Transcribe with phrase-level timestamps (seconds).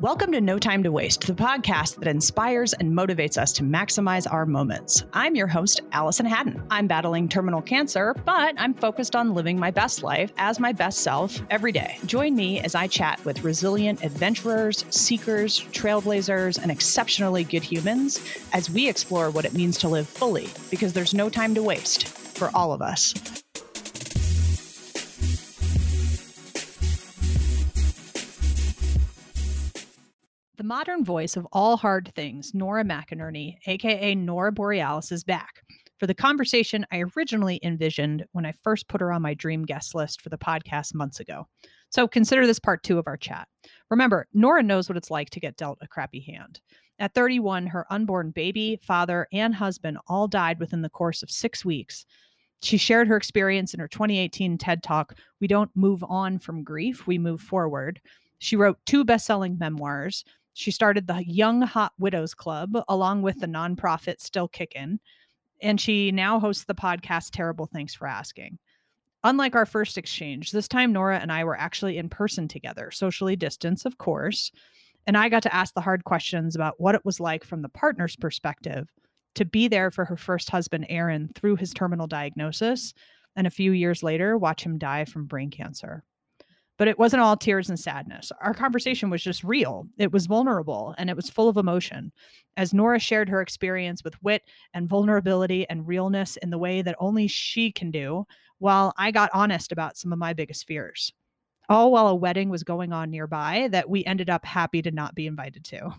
[0.00, 4.32] Welcome to No Time to Waste, the podcast that inspires and motivates us to maximize
[4.32, 5.02] our moments.
[5.12, 6.62] I'm your host, Allison Haddon.
[6.70, 11.00] I'm battling terminal cancer, but I'm focused on living my best life as my best
[11.00, 11.98] self every day.
[12.06, 18.20] Join me as I chat with resilient adventurers, seekers, trailblazers, and exceptionally good humans
[18.52, 22.06] as we explore what it means to live fully, because there's no time to waste
[22.06, 23.14] for all of us.
[30.68, 35.62] Modern voice of all hard things, Nora McInerny, aka Nora Borealis, is back
[35.98, 39.94] for the conversation I originally envisioned when I first put her on my dream guest
[39.94, 41.48] list for the podcast months ago.
[41.88, 43.48] So consider this part two of our chat.
[43.88, 46.60] Remember, Nora knows what it's like to get dealt a crappy hand.
[46.98, 51.64] At 31, her unborn baby, father, and husband all died within the course of six
[51.64, 52.04] weeks.
[52.60, 57.06] She shared her experience in her 2018 TED Talk, We Don't Move On from Grief,
[57.06, 58.02] We Move Forward.
[58.38, 60.24] She wrote two best selling memoirs,
[60.58, 63.76] she started the Young Hot Widows Club along with the mm.
[63.76, 64.98] nonprofit Still Kickin'.
[65.62, 68.58] And she now hosts the podcast Terrible Thanks for Asking.
[69.22, 73.36] Unlike our first exchange, this time Nora and I were actually in person together, socially
[73.36, 74.50] distanced, of course.
[75.06, 77.68] And I got to ask the hard questions about what it was like from the
[77.68, 78.88] partner's perspective
[79.36, 82.94] to be there for her first husband, Aaron, through his terminal diagnosis,
[83.36, 86.02] and a few years later, watch him die from brain cancer
[86.78, 88.30] but it wasn't all tears and sadness.
[88.40, 89.88] Our conversation was just real.
[89.98, 92.12] It was vulnerable and it was full of emotion.
[92.56, 96.96] As Nora shared her experience with wit and vulnerability and realness in the way that
[97.00, 98.24] only she can do,
[98.58, 101.12] while I got honest about some of my biggest fears.
[101.68, 105.14] All while a wedding was going on nearby that we ended up happy to not
[105.14, 105.90] be invited to.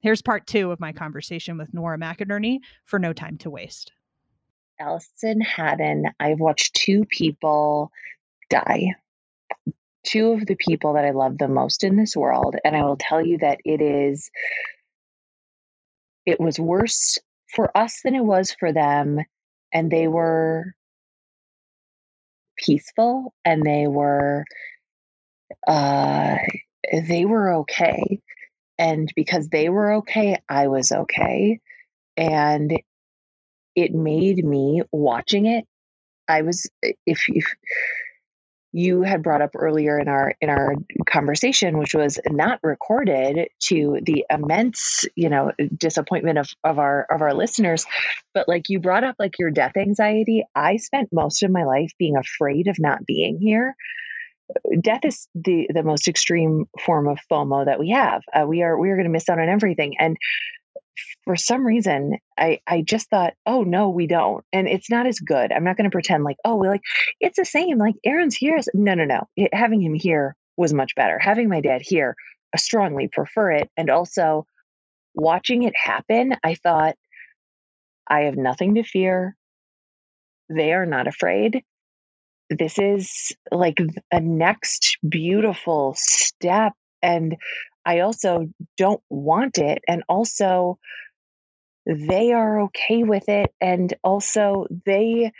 [0.00, 3.90] Here's part two of my conversation with Nora McInerny for No Time to Waste.
[4.78, 7.90] Allison Haddon, I've watched two people
[8.50, 8.94] die
[10.04, 12.56] two of the people that I love the most in this world.
[12.64, 14.30] And I will tell you that it is,
[16.26, 17.18] it was worse
[17.54, 19.18] for us than it was for them.
[19.72, 20.74] And they were
[22.56, 24.44] peaceful and they were,
[25.66, 26.36] uh,
[26.92, 28.20] they were okay.
[28.78, 31.60] And because they were okay, I was okay.
[32.16, 32.78] And
[33.74, 35.66] it made me watching it.
[36.28, 37.54] I was, if, if,
[38.74, 40.74] you had brought up earlier in our in our
[41.08, 47.22] conversation which was not recorded to the immense you know disappointment of of our of
[47.22, 47.86] our listeners.
[48.34, 50.44] But like you brought up like your death anxiety.
[50.56, 53.76] I spent most of my life being afraid of not being here.
[54.80, 58.22] Death is the the most extreme form of fomo that we have.
[58.34, 59.94] Uh, we are we are going to miss out on everything.
[60.00, 60.16] And
[61.24, 64.44] for some reason I I just thought, oh no, we don't.
[64.52, 65.52] And it's not as good.
[65.52, 66.82] I'm not going to pretend like, oh, we're like
[67.20, 67.78] it's the same.
[67.78, 68.58] Like Aaron's here.
[68.74, 69.24] No, no, no.
[69.36, 71.18] It, having him here was much better.
[71.18, 72.14] Having my dad here,
[72.54, 73.70] I strongly prefer it.
[73.76, 74.46] And also
[75.14, 76.96] watching it happen, I thought,
[78.08, 79.36] I have nothing to fear.
[80.48, 81.62] They are not afraid.
[82.50, 83.78] This is like
[84.12, 86.74] a next beautiful step.
[87.02, 87.36] And
[87.84, 89.82] I also don't want it.
[89.86, 90.78] And also,
[91.86, 93.52] they are okay with it.
[93.60, 95.32] And also, they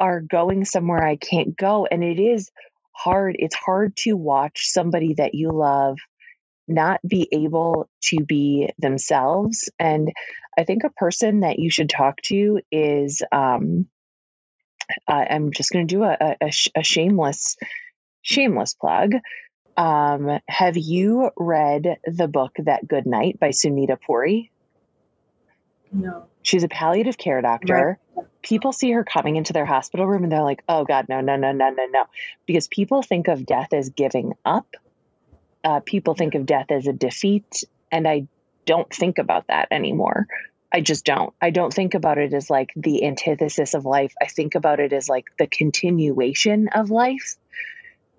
[0.00, 1.86] are going somewhere I can't go.
[1.86, 2.50] And it is
[2.92, 3.36] hard.
[3.38, 5.98] It's hard to watch somebody that you love
[6.68, 9.70] not be able to be themselves.
[9.78, 10.12] And
[10.58, 13.86] I think a person that you should talk to is um,
[15.08, 17.56] I'm just going to do a, a, a shameless
[18.22, 19.12] shameless plug.
[19.76, 24.50] Um, have you read the book That Good Night by Sunita Puri?
[25.92, 26.24] No.
[26.42, 27.98] She's a palliative care doctor.
[28.16, 28.26] Right.
[28.42, 31.36] People see her coming into their hospital room and they're like, oh God, no, no,
[31.36, 32.04] no, no, no, no.
[32.46, 34.66] Because people think of death as giving up.
[35.64, 37.64] Uh, people think of death as a defeat.
[37.90, 38.28] And I
[38.64, 40.26] don't think about that anymore.
[40.72, 41.32] I just don't.
[41.40, 44.14] I don't think about it as like the antithesis of life.
[44.20, 47.36] I think about it as like the continuation of life.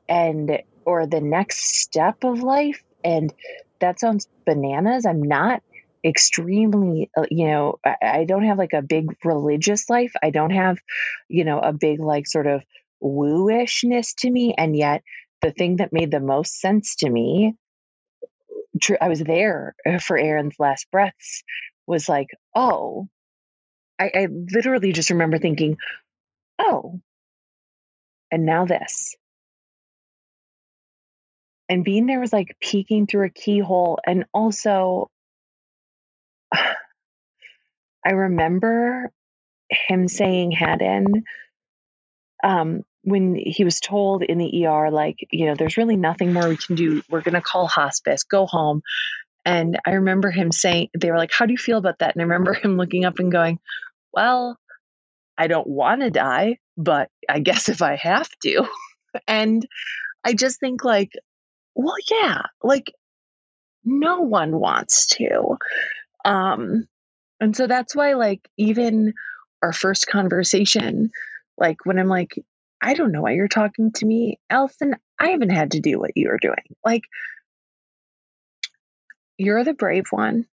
[0.09, 2.81] And or the next step of life.
[3.03, 3.33] And
[3.81, 5.05] that sounds bananas.
[5.05, 5.61] I'm not
[6.03, 10.13] extremely, uh, you know, I, don't have like a big religious life.
[10.23, 10.77] I don't have,
[11.27, 12.63] you know, a big like sort of
[13.03, 14.55] wooishness to me.
[14.57, 15.03] And yet
[15.41, 17.55] the thing that made the most sense to me,
[18.81, 21.43] tr- I was there uh, for Aaron's last breaths,
[21.85, 23.09] was like, oh,
[23.99, 25.77] I, I literally just remember thinking,
[26.59, 27.01] oh,
[28.31, 29.17] and now this
[31.69, 35.09] and being there was like peeking through a keyhole and also
[36.53, 39.11] i remember
[39.69, 41.23] him saying haddon
[42.43, 46.49] um when he was told in the ER, like, you know, there's really nothing more
[46.49, 47.01] we can do.
[47.09, 48.81] We're going to call hospice, go home.
[49.45, 52.15] And I remember him saying, they were like, How do you feel about that?
[52.15, 53.59] And I remember him looking up and going,
[54.11, 54.57] Well,
[55.37, 58.67] I don't want to die, but I guess if I have to.
[59.27, 59.65] and
[60.25, 61.13] I just think, like,
[61.77, 62.91] well, yeah, like,
[63.85, 65.57] no one wants to.
[66.25, 66.87] Um,
[67.39, 69.13] and so that's why, like, even
[69.61, 71.11] our first conversation,
[71.55, 72.33] like, when I'm like,
[72.81, 76.11] I don't know why you're talking to me, Allison, I haven't had to do what
[76.15, 76.75] you're doing.
[76.83, 77.03] Like,
[79.37, 80.47] you're the brave one.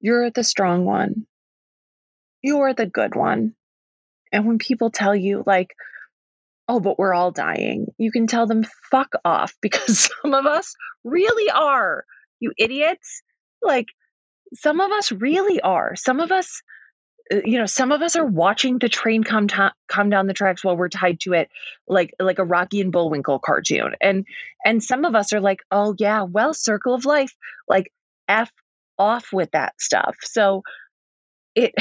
[0.00, 1.26] You're the strong one.
[2.42, 3.54] You're the good one.
[4.32, 5.74] And when people tell you, like,
[6.68, 10.74] oh, but we're all dying, you can tell them, fuck off, because some of us
[11.04, 12.04] really are,
[12.40, 13.22] you idiots.
[13.62, 13.86] Like,
[14.54, 15.96] some of us really are.
[15.96, 16.62] Some of us,
[17.32, 19.46] uh, you know, some of us are watching the train come
[19.88, 21.48] come down the tracks while we're tied to it,
[21.86, 23.92] like like a Rocky and Bullwinkle cartoon.
[24.00, 24.26] And
[24.64, 27.34] and some of us are like, oh yeah, well, circle of life,
[27.68, 27.92] like
[28.28, 28.50] f
[28.98, 30.16] off with that stuff.
[30.22, 30.62] So
[31.54, 31.74] it.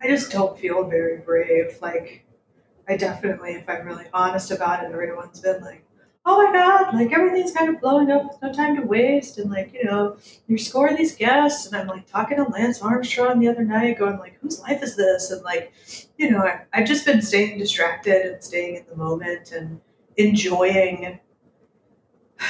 [0.00, 1.78] I just don't feel very brave.
[1.80, 2.24] Like,
[2.88, 5.84] I definitely, if I'm really honest about it, everyone's been like,
[6.26, 9.72] oh my god, like everything's kind of blowing up, no time to waste, and like,
[9.72, 10.16] you know,
[10.46, 14.18] you're scoring these guests, and I'm like talking to Lance Armstrong the other night, going
[14.18, 15.30] like, whose life is this?
[15.30, 15.72] And like,
[16.18, 19.80] you know, I, I've just been staying distracted and staying in the moment and
[20.16, 21.18] enjoying.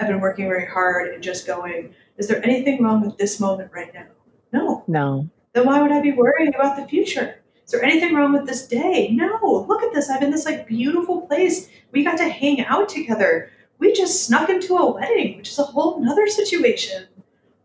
[0.00, 3.70] I've been working very hard and just going, is there anything wrong with this moment
[3.72, 4.06] right now?
[4.52, 4.84] No.
[4.88, 5.30] No.
[5.54, 7.40] Then why would I be worrying about the future?
[7.64, 9.10] Is there anything wrong with this day?
[9.12, 9.64] No.
[9.68, 10.10] Look at this.
[10.10, 11.70] I'm in this like beautiful place.
[11.92, 13.50] We got to hang out together.
[13.78, 17.06] We just snuck into a wedding, which is a whole nother situation.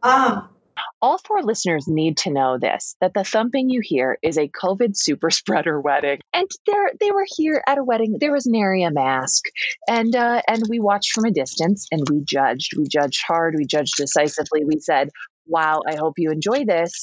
[0.03, 0.49] Um,
[1.01, 4.95] all four listeners need to know this that the thumping you hear is a COVID
[4.95, 6.19] super spreader wedding.
[6.33, 6.49] And
[6.99, 8.17] they were here at a wedding.
[8.19, 9.45] There was nary a mask.
[9.87, 12.77] And uh, and we watched from a distance and we judged.
[12.77, 14.65] We judged hard, we judged decisively.
[14.65, 15.09] We said,
[15.47, 16.93] Wow, I hope you enjoy this,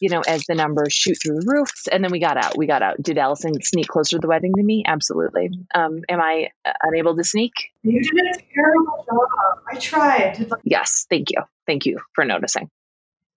[0.00, 1.88] you know, as the numbers shoot through the roofs.
[1.88, 2.56] And then we got out.
[2.56, 3.02] We got out.
[3.02, 4.84] Did Allison sneak closer to the wedding than me?
[4.86, 5.50] Absolutely.
[5.74, 7.52] Um, am I uh, unable to sneak?
[7.82, 9.62] You did a terrible job.
[9.70, 10.50] I tried.
[10.64, 11.42] Yes, thank you.
[11.66, 12.70] Thank you for noticing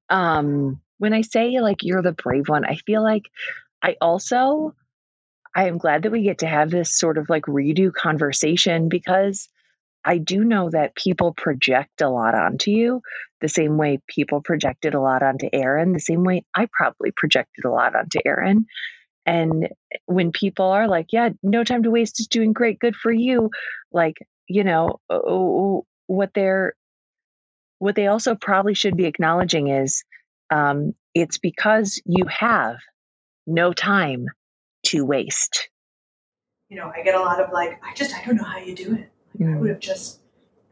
[0.09, 3.23] um when i say like you're the brave one i feel like
[3.81, 4.73] i also
[5.55, 9.49] i am glad that we get to have this sort of like redo conversation because
[10.07, 13.01] i do know that people project a lot onto you
[13.41, 17.65] the same way people projected a lot onto aaron the same way i probably projected
[17.65, 18.65] a lot onto aaron
[19.25, 19.69] and
[20.05, 23.49] when people are like yeah no time to waste is doing great good for you
[23.91, 24.15] like
[24.47, 24.99] you know
[26.07, 26.73] what they're
[27.79, 30.03] what they also probably should be acknowledging is
[30.49, 32.77] um, it's because you have
[33.45, 34.27] no time
[34.87, 35.69] to waste.
[36.69, 38.75] You know, I get a lot of like, I just, I don't know how you
[38.75, 39.09] do it.
[39.39, 39.55] Mm.
[39.55, 40.19] I would have just,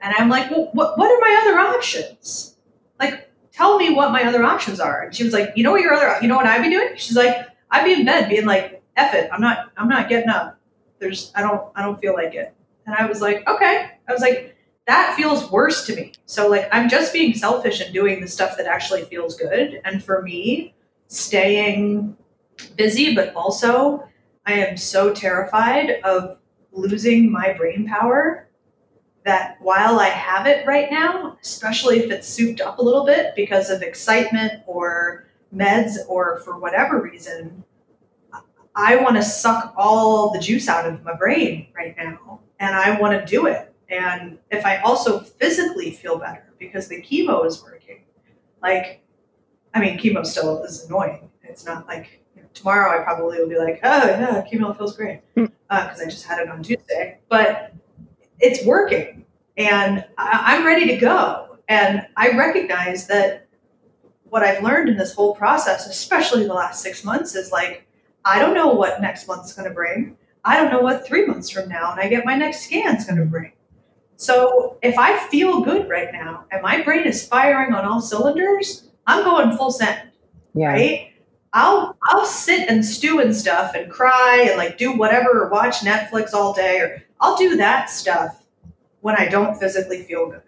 [0.02, 2.56] and I'm like, well, what, what are my other options?
[3.00, 5.04] Like, tell me what my other options are.
[5.04, 6.90] And she was like, you know what your other, you know what I'd be doing?
[6.96, 9.30] She's like, I'd be in bed being like, F it.
[9.32, 10.60] I'm not, I'm not getting up.
[11.00, 12.54] There's, I don't, I don't feel like it.
[12.86, 13.92] And I was like, okay.
[14.08, 14.56] I was like,
[14.88, 16.14] that feels worse to me.
[16.26, 19.82] So like I'm just being selfish and doing the stuff that actually feels good.
[19.84, 20.76] And for me,
[21.08, 22.16] staying
[22.76, 24.08] busy, but also
[24.46, 26.38] I am so terrified of
[26.72, 28.45] losing my brain power
[29.26, 33.34] that while I have it right now, especially if it's souped up a little bit
[33.36, 37.64] because of excitement or meds or for whatever reason,
[38.76, 43.00] I want to suck all the juice out of my brain right now and I
[43.00, 47.62] want to do it and if I also physically feel better because the chemo is
[47.62, 48.02] working,
[48.62, 49.02] like,
[49.74, 51.30] I mean, chemo still is annoying.
[51.44, 54.96] It's not like you know, tomorrow I probably will be like, oh yeah, chemo feels
[54.96, 55.56] great because hmm.
[55.70, 57.74] uh, I just had it on Tuesday, but
[58.40, 59.26] it's working
[59.58, 61.58] and I- I'm ready to go.
[61.68, 63.48] And I recognize that
[64.26, 67.88] what I've learned in this whole process, especially the last six months, is like,
[68.24, 70.18] I don't know what next month's going to bring.
[70.44, 73.06] I don't know what three months from now and I get my next scan is
[73.06, 73.52] going to bring.
[74.18, 78.90] So if I feel good right now and my brain is firing on all cylinders,
[79.08, 80.10] I'm going full send.
[80.54, 80.68] Yeah.
[80.70, 81.12] Right?
[81.54, 85.80] I'll I'll sit and stew and stuff and cry and like do whatever or watch
[85.80, 88.44] Netflix all day or I'll do that stuff
[89.02, 90.42] when I don't physically feel good.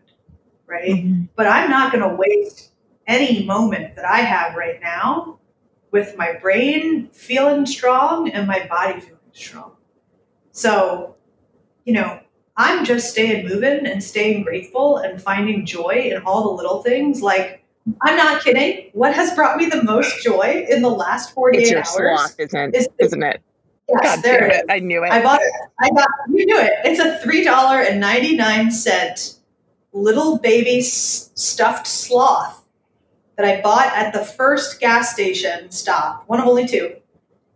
[0.68, 0.90] Right?
[0.96, 1.24] Mm-hmm.
[1.36, 2.72] But I'm not going to waste
[3.08, 5.40] any moment that I have right now
[5.92, 9.72] with my brain feeling strong and my body feeling strong.
[10.52, 11.16] So,
[11.86, 12.20] you know,
[12.58, 17.22] I'm just staying moving and staying grateful and finding joy in all the little things
[17.22, 17.64] like
[18.02, 18.90] I'm not kidding.
[18.94, 22.22] What has brought me the most joy in the last 48 It's your hours?
[22.22, 23.42] sloth, isn't, is- isn't it?
[23.90, 24.64] Oh, yes, God there it is.
[24.70, 25.12] I knew it.
[25.12, 25.54] I bought it.
[25.80, 26.74] I got you knew it.
[26.84, 29.36] It's a three dollar and ninety nine cent
[29.94, 32.64] little baby s- stuffed sloth
[33.38, 36.96] that I bought at the first gas station stop, one of only two.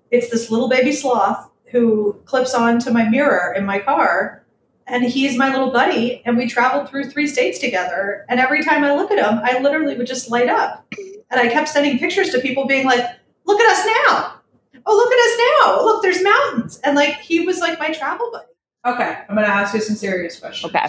[0.10, 4.44] It's this little baby sloth who clips onto my mirror in my car,
[4.88, 6.22] and he's my little buddy.
[6.26, 8.26] And we traveled through three states together.
[8.30, 10.86] And every time I look at him, I literally would just light up.
[11.30, 13.06] And I kept sending pictures to people, being like,
[13.46, 14.41] "Look at us now."
[14.86, 18.30] Oh look at us now look there's mountains and like he was like my travel
[18.32, 18.46] buddy
[18.86, 20.86] okay i'm gonna ask you some serious questions Okay.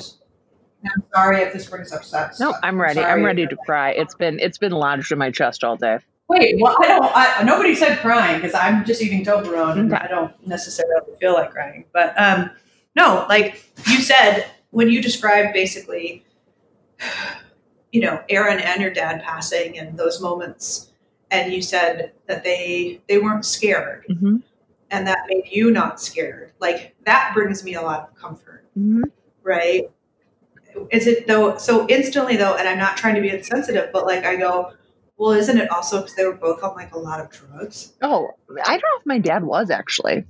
[0.85, 2.55] I'm sorry if this brings up sex no.
[2.65, 2.95] I'm ready.
[2.95, 3.91] sorry I'm ready to cry.
[3.93, 5.99] It's been it's been lodged in my chest all day.
[6.29, 10.07] wait well i don't I, nobody said crying because i'm just eating toblerone and i
[10.09, 12.51] don't necessarily feel like crying but um
[12.97, 16.25] no like you said when you described basically
[17.93, 20.92] you know aaron and your dad passing and those moments
[21.33, 24.37] and you said that they they weren't scared Mm-hmm.
[24.91, 29.03] and that made you not scared like that brings me a lot of comfort Mm-hmm.
[29.43, 29.91] right
[30.91, 34.25] is it though so instantly though and i'm not trying to be insensitive but like
[34.25, 34.73] i go
[35.19, 38.31] well isn't it also because they were both on like a lot of drugs Oh,
[38.65, 40.25] I don't know if my dad was actually.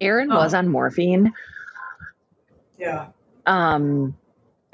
[0.00, 0.36] Aaron Oh.
[0.36, 1.32] was on morphine.
[2.78, 3.06] yeah
[3.46, 4.16] Um,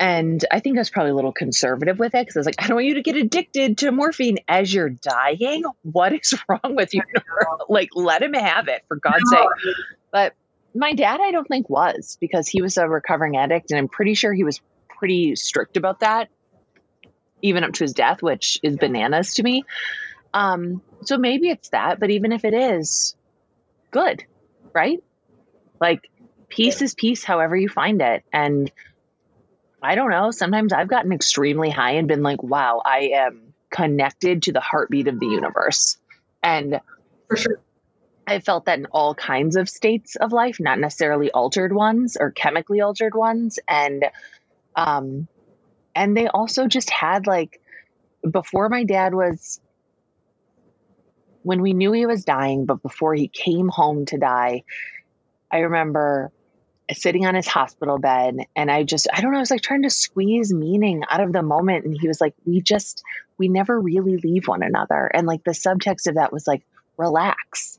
[0.00, 2.54] and I think I was probably a little conservative with it because I was like,
[2.58, 5.62] I don't want you to get addicted to morphine as you're dying.
[5.82, 7.02] What is wrong with you?
[7.68, 9.74] like, let him have it for God's sake.
[10.10, 10.32] But
[10.74, 14.14] my dad, I don't think was because he was a recovering addict, and I'm pretty
[14.14, 16.30] sure he was pretty strict about that,
[17.42, 19.64] even up to his death, which is bananas to me.
[20.32, 23.16] Um, so maybe it's that, but even if it is,
[23.90, 24.24] good,
[24.72, 25.02] right?
[25.78, 26.08] Like,
[26.48, 28.72] peace is peace, however you find it, and
[29.82, 30.30] I don't know.
[30.30, 35.08] Sometimes I've gotten extremely high and been like, wow, I am connected to the heartbeat
[35.08, 35.96] of the universe.
[36.42, 36.80] And
[37.28, 37.60] for sure
[38.30, 42.30] I felt that in all kinds of states of life, not necessarily altered ones or
[42.30, 43.58] chemically altered ones.
[43.68, 44.06] And
[44.76, 45.26] um
[45.94, 47.60] and they also just had like
[48.30, 49.60] before my dad was
[51.42, 54.62] when we knew he was dying, but before he came home to die,
[55.50, 56.30] I remember
[56.92, 59.82] sitting on his hospital bed and I just I don't know, I was like trying
[59.82, 63.02] to squeeze meaning out of the moment and he was like, We just
[63.38, 65.10] we never really leave one another.
[65.12, 66.62] And like the subtext of that was like,
[66.96, 67.78] relax.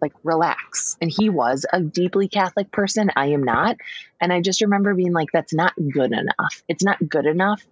[0.00, 0.96] Like relax.
[1.00, 3.10] And he was a deeply catholic person.
[3.16, 3.76] I am not.
[4.20, 6.62] And i just remember being like that's not good enough.
[6.68, 7.66] It's not good enough.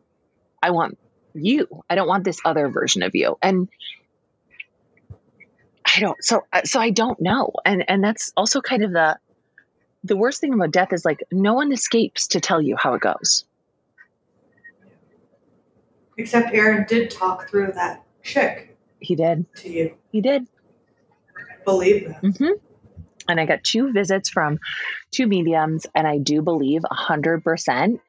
[0.62, 0.98] I want
[1.34, 1.68] you.
[1.88, 3.36] I don't want this other version of you.
[3.42, 3.68] And
[5.84, 7.52] i don't so uh, so i don't know.
[7.64, 9.18] And and that's also kind of the
[10.04, 13.00] the worst thing about death is like no one escapes to tell you how it
[13.00, 13.44] goes.
[16.16, 19.46] Except aaron did talk through that chick he did.
[19.56, 19.94] to you.
[20.10, 20.46] He did.
[21.36, 22.36] I believe that.
[22.36, 22.52] Hmm
[23.28, 24.58] And I got two visits from
[25.10, 28.00] two mediums, and I do believe a hundred percent,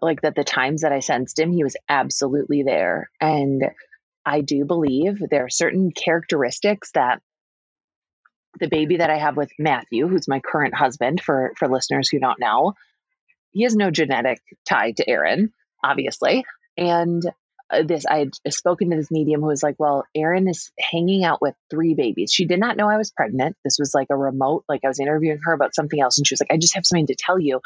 [0.00, 3.10] like that the times that I sensed him, he was absolutely there.
[3.20, 3.64] And
[4.24, 7.20] I do believe there are certain characteristics that
[8.60, 12.20] the baby that I have with Matthew, who's my current husband, for for listeners who
[12.20, 12.74] don't know,
[13.50, 16.44] he has no genetic tie to Aaron, obviously,
[16.76, 17.22] and
[17.70, 21.24] uh, this I had spoken to this medium who was like, "Well, Aaron is hanging
[21.24, 22.32] out with three babies.
[22.32, 23.56] She did not know I was pregnant.
[23.64, 26.34] This was like a remote, like I was interviewing her about something else, and she
[26.34, 27.60] was like, "I just have something to tell you."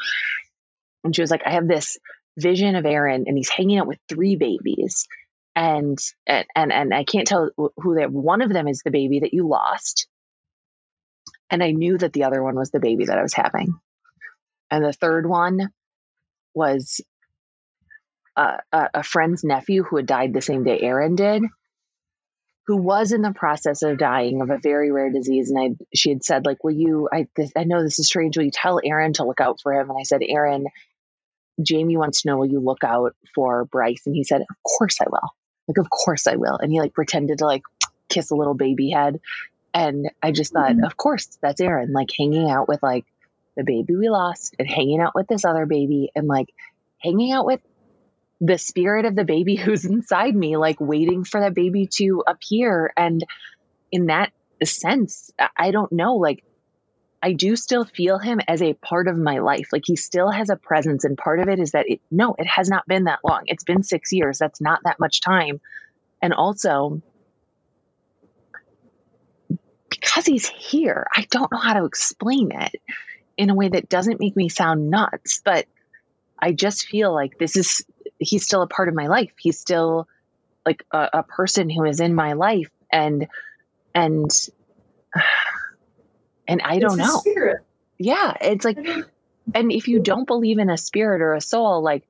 [1.03, 1.97] And she was like, "I have this
[2.37, 5.07] vision of Aaron, and he's hanging out with three babies,
[5.55, 8.05] and and and, and I can't tell who they.
[8.05, 10.07] One of them is the baby that you lost,
[11.49, 13.79] and I knew that the other one was the baby that I was having,
[14.71, 15.71] and the third one
[16.53, 17.01] was."
[18.39, 21.43] a, a, a friend's nephew who had died the same day Aaron did,
[22.67, 25.49] who was in the process of dying of a very rare disease.
[25.49, 28.37] And I, she had said, like, will you, I, this, I know this is strange.
[28.37, 29.89] Will you tell Aaron to look out for him?
[29.89, 30.67] And I said, Aaron,
[31.61, 34.03] Jamie wants to know, will you look out for Bryce?
[34.05, 35.29] And he said, of course I will.
[35.67, 36.57] Like, of course I will.
[36.57, 37.63] And he like pretended to like
[38.07, 39.19] kiss a little baby head.
[39.73, 40.85] And I just thought, Mhm.
[40.85, 43.05] of course, that's Aaron, like hanging out with like
[43.55, 46.47] the baby we lost and hanging out with this other baby and like
[47.01, 47.61] hanging out with
[48.41, 52.91] the spirit of the baby who's inside me, like waiting for that baby to appear.
[52.97, 53.23] And
[53.91, 54.31] in that
[54.63, 56.43] sense, I don't know, like,
[57.21, 59.69] I do still feel him as a part of my life.
[59.73, 61.03] Like he still has a presence.
[61.03, 63.41] And part of it is that it, no, it has not been that long.
[63.47, 64.37] It's been six years.
[64.37, 65.59] That's not that much time.
[66.21, 67.01] And also,
[70.09, 72.81] because he's here, I don't know how to explain it
[73.37, 75.65] in a way that doesn't make me sound nuts, but
[76.37, 77.85] I just feel like this is
[78.17, 79.31] he's still a part of my life.
[79.37, 80.07] He's still
[80.65, 83.27] like a, a person who is in my life, and
[83.93, 84.31] and
[86.47, 87.19] and I don't know.
[87.19, 87.61] Spirit.
[87.97, 88.77] Yeah, it's like,
[89.53, 92.03] and if you don't believe in a spirit or a soul, like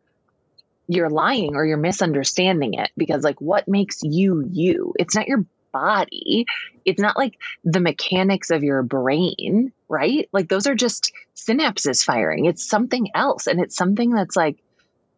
[0.88, 5.46] you're lying or you're misunderstanding it because like what makes you you it's not your
[5.72, 6.46] body.
[6.86, 10.30] It's not like the mechanics of your brain right?
[10.32, 12.46] Like those are just synapses firing.
[12.46, 14.58] It's something else and it's something that's like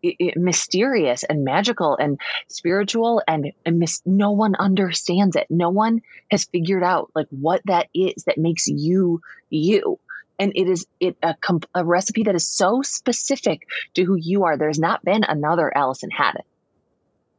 [0.02, 5.46] it, it, mysterious and magical and spiritual and, and mis- no one understands it.
[5.50, 10.00] No one has figured out like what that is that makes you you.
[10.40, 14.46] And it is it a, comp- a recipe that is so specific to who you
[14.46, 14.58] are.
[14.58, 16.42] There's not been another Allison Haddon.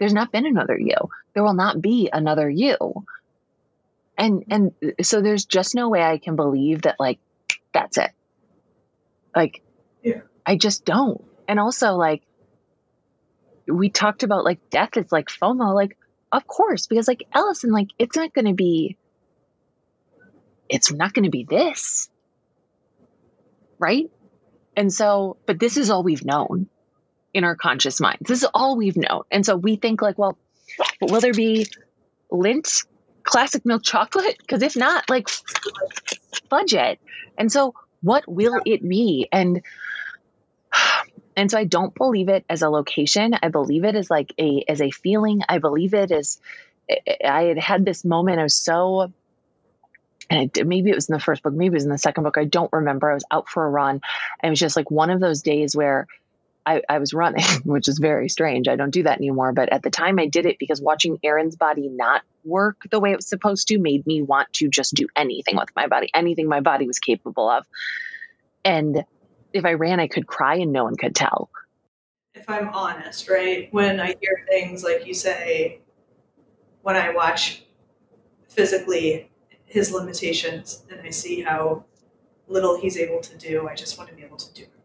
[0.02, 0.96] There's not been another you.
[1.32, 3.04] There will not be another you.
[4.18, 7.20] And and so there's just no way I can believe that like
[7.72, 8.10] that's it.
[9.32, 9.62] Like
[10.02, 10.22] yeah.
[10.44, 11.24] I just don't.
[11.46, 12.24] And also like
[13.68, 15.96] we talked about like death is like FOMO, like
[16.32, 18.96] of course, because like Allison like it's not gonna be
[20.68, 22.10] it's not gonna be this
[23.78, 24.10] right?
[24.76, 26.68] And so, but this is all we've known
[27.34, 28.20] in our conscious minds.
[28.26, 29.22] This is all we've known.
[29.30, 30.36] And so we think like, well,
[31.00, 31.66] will there be
[32.30, 32.86] Lindt
[33.22, 34.36] classic milk chocolate?
[34.38, 35.28] Because if not, like
[36.48, 36.98] budget.
[37.38, 39.28] And so what will it be?
[39.32, 39.62] And
[41.36, 43.34] and so I don't believe it as a location.
[43.42, 45.42] I believe it as like a as a feeling.
[45.48, 46.40] I believe it as
[47.24, 48.40] I had had this moment.
[48.40, 49.12] I was so
[50.30, 52.24] and it, maybe it was in the first book, maybe it was in the second
[52.24, 52.38] book.
[52.38, 53.10] I don't remember.
[53.10, 54.00] I was out for a run.
[54.40, 56.06] And it was just like one of those days where
[56.64, 58.68] I, I, was running, which is very strange.
[58.68, 59.52] I don't do that anymore.
[59.52, 63.12] But at the time, I did it because watching Aaron's body not work the way
[63.12, 66.48] it was supposed to made me want to just do anything with my body, anything
[66.48, 67.66] my body was capable of.
[68.64, 69.04] And
[69.52, 71.50] if I ran, I could cry and no one could tell.
[72.34, 73.68] If I'm honest, right?
[73.72, 75.80] When I hear things like you say,
[76.82, 77.64] when I watch
[78.48, 79.30] physically
[79.72, 81.84] his limitations and I see how
[82.46, 83.66] little he's able to do.
[83.68, 84.81] I just want to be able to do everything.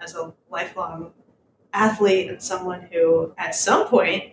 [0.00, 1.12] As a lifelong
[1.72, 4.32] athlete and someone who, at some point,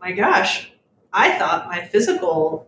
[0.00, 0.72] my gosh,
[1.12, 2.66] I thought my physical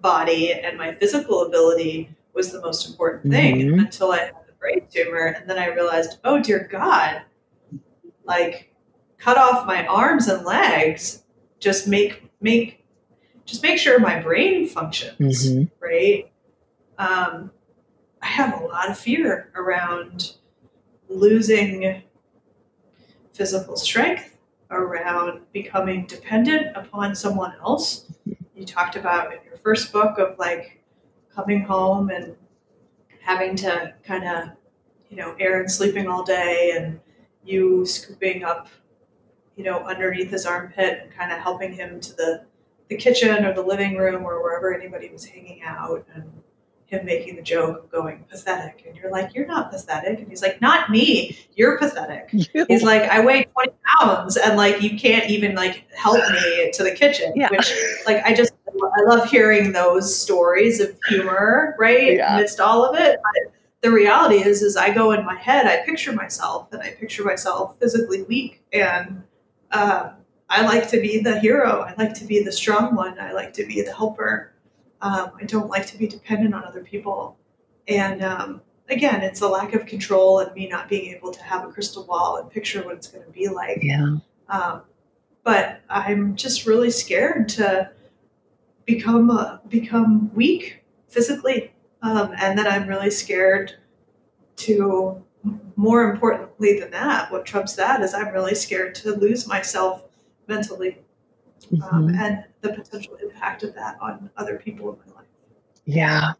[0.00, 3.80] body and my physical ability was the most important thing mm-hmm.
[3.80, 5.26] until I had the brain tumor.
[5.26, 7.22] And then I realized, oh, dear God,
[8.24, 8.72] like
[9.18, 11.24] cut off my arms and legs,
[11.58, 12.80] just make, make
[13.50, 15.64] just make sure my brain functions, mm-hmm.
[15.84, 16.30] right?
[16.98, 17.50] Um,
[18.22, 20.34] I have a lot of fear around
[21.10, 22.02] losing
[23.32, 24.38] physical strength,
[24.70, 28.12] around becoming dependent upon someone else.
[28.54, 30.80] You talked about in your first book of like
[31.34, 32.36] coming home and
[33.20, 34.50] having to kind of,
[35.08, 37.00] you know, Aaron sleeping all day and
[37.44, 38.68] you scooping up,
[39.56, 42.44] you know, underneath his armpit and kind of helping him to the
[42.88, 46.24] the kitchen or the living room or wherever anybody was hanging out and
[46.90, 50.60] him making the joke going pathetic and you're like you're not pathetic and he's like
[50.60, 52.66] not me you're pathetic you.
[52.68, 56.82] he's like i weigh 20 pounds and like you can't even like help me to
[56.82, 57.48] the kitchen yeah.
[57.50, 57.72] which
[58.06, 62.34] like i just i love hearing those stories of humor right yeah.
[62.34, 65.84] amidst all of it but the reality is is i go in my head i
[65.86, 69.22] picture myself and i picture myself physically weak and
[69.72, 70.10] um,
[70.48, 71.82] I like to be the hero.
[71.82, 73.18] I like to be the strong one.
[73.20, 74.52] I like to be the helper.
[75.02, 77.38] Um, I don't like to be dependent on other people.
[77.88, 81.66] And um, again, it's a lack of control and me not being able to have
[81.66, 83.78] a crystal ball and picture what it's going to be like.
[83.82, 84.16] Yeah.
[84.48, 84.82] Um,
[85.42, 87.90] but I'm just really scared to
[88.84, 93.74] become uh, become weak physically, um, and then I'm really scared
[94.56, 95.24] to.
[95.76, 100.02] More importantly than that, what trumps that is I'm really scared to lose myself
[100.46, 100.98] mentally
[101.72, 101.96] um, mm-hmm.
[101.96, 105.28] um, and the potential impact of that on other people in my life.
[105.84, 106.32] Yeah.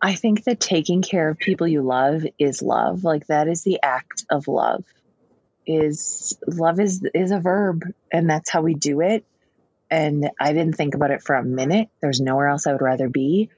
[0.00, 3.04] I think that taking care of people you love is love.
[3.04, 4.84] Like that is the act of love.
[5.64, 9.24] Is love is is a verb and that's how we do it.
[9.90, 11.88] And I didn't think about it for a minute.
[12.00, 13.50] There's nowhere else I would rather be.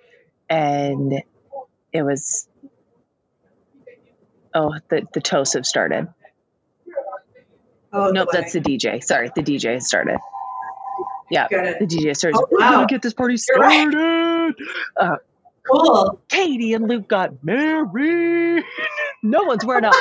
[0.51, 1.23] And
[1.93, 2.47] it was
[4.53, 6.09] oh the the toasts have started.
[7.95, 9.03] Oh, nope, that's the DJ.
[9.03, 10.19] Sorry, the DJ started.
[11.31, 12.39] Yeah, the DJ started.
[12.39, 12.81] Oh, wow.
[12.81, 13.95] We're get this party started.
[13.95, 14.55] Right.
[14.97, 15.17] Uh,
[15.71, 16.21] cool.
[16.29, 18.65] Katie and Luke got married.
[19.23, 19.93] No one's wearing a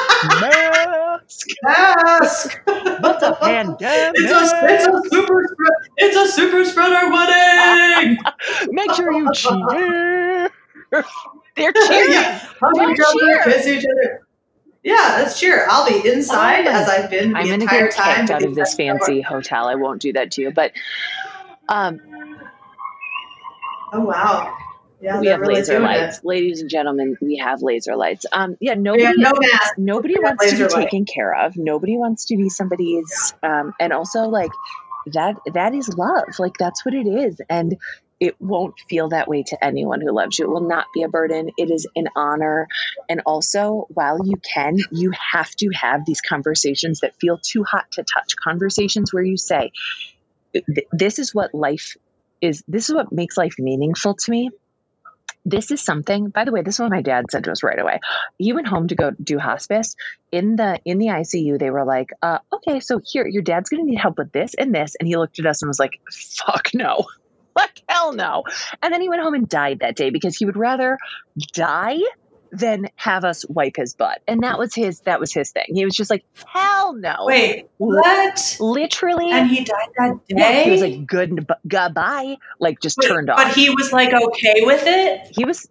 [0.41, 1.47] mask.
[1.63, 2.62] Mask.
[2.65, 3.79] What's a pandemic?
[4.15, 5.91] It's a, it's a super spread.
[5.97, 8.17] It's a super spreader wedding.
[8.71, 10.49] Make sure you cheer.
[11.56, 12.12] They're cheering.
[12.12, 12.39] Yeah.
[12.60, 13.43] How cheer.
[13.43, 14.22] kiss each other?
[14.83, 15.59] Yeah, that's true.
[15.69, 16.67] I'll be inside Fine.
[16.75, 18.15] as I've been the I'm gonna entire get time.
[18.19, 19.67] kicked out of this fancy hotel.
[19.67, 20.73] I won't do that to you, but
[21.69, 21.99] um,
[23.93, 24.57] Oh wow.
[25.01, 26.25] Yeah, we have really laser lights, it.
[26.25, 27.17] ladies and gentlemen.
[27.21, 28.25] We have laser lights.
[28.31, 29.77] Um, yeah, nobody, no mask.
[29.77, 30.71] nobody wants to be light.
[30.71, 31.57] taken care of.
[31.57, 33.33] Nobody wants to be somebody's.
[33.43, 34.51] Um, and also like
[35.07, 35.35] that.
[35.53, 36.39] That is love.
[36.39, 37.77] Like that's what it is, and
[38.23, 40.45] it won't feel that way to anyone who loves you.
[40.45, 41.49] It will not be a burden.
[41.57, 42.67] It is an honor.
[43.09, 47.91] And also, while you can, you have to have these conversations that feel too hot
[47.91, 48.36] to touch.
[48.41, 49.71] Conversations where you say,
[50.91, 51.97] "This is what life
[52.39, 52.63] is.
[52.67, 54.49] This is what makes life meaningful to me."
[55.45, 57.79] this is something by the way this is what my dad said to us right
[57.79, 57.99] away
[58.38, 59.95] he went home to go do hospice
[60.31, 63.83] in the in the icu they were like uh, okay so here your dad's gonna
[63.83, 66.69] need help with this and this and he looked at us and was like fuck
[66.73, 67.05] no
[67.55, 68.43] like hell no
[68.81, 70.97] and then he went home and died that day because he would rather
[71.53, 71.99] die
[72.51, 75.85] than have us wipe his butt and that was his that was his thing he
[75.85, 78.57] was just like hell no Wait, what?
[78.59, 80.35] literally And he died that day.
[80.37, 84.13] yeah, he was like good goodbye like just but, turned off But he was like
[84.13, 85.31] okay with it.
[85.35, 85.67] he was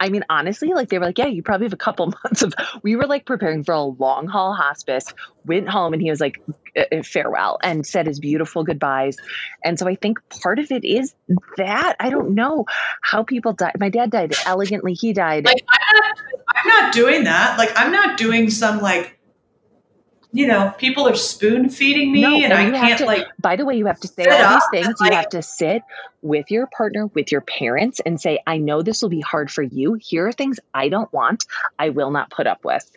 [0.00, 2.54] i mean honestly like they were like yeah you probably have a couple months of
[2.82, 5.06] we were like preparing for a long haul hospice
[5.44, 6.40] went home and he was like
[6.76, 9.16] uh, uh, farewell and said his beautiful goodbyes
[9.64, 11.14] and so i think part of it is
[11.56, 12.64] that i don't know
[13.00, 16.16] how people die my dad died elegantly he died Like I'm not,
[16.48, 17.58] I'm not doing that.
[17.58, 19.18] Like I'm not doing some like,
[20.32, 23.26] you know, people are spoon feeding me, No, and and I can't to- like.
[23.40, 25.42] by the way you have to say all up these things you like- have to
[25.42, 25.82] sit
[26.22, 29.62] with your partner with your parents and say i know this will be hard for
[29.62, 31.44] you here are things i don't want
[31.78, 32.90] i will not put up with